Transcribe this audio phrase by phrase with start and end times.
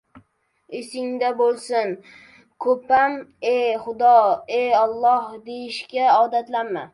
[0.77, 1.91] Esingda bo‘lsin,
[2.65, 3.19] ko‘pam
[3.51, 3.53] «E,
[3.85, 4.15] xudo»,
[4.63, 6.85] «E, Olloh» deyishga odatlanma.